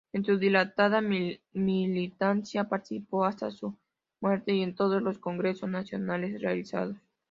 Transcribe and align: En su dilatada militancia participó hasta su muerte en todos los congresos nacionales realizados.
En 0.13 0.25
su 0.25 0.39
dilatada 0.39 0.99
militancia 0.99 2.63
participó 2.67 3.23
hasta 3.23 3.51
su 3.51 3.77
muerte 4.19 4.63
en 4.63 4.73
todos 4.73 4.99
los 5.03 5.19
congresos 5.19 5.69
nacionales 5.69 6.41
realizados. 6.41 6.97